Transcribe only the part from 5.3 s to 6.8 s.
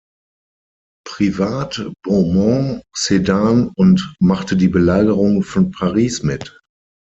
von Paris mit.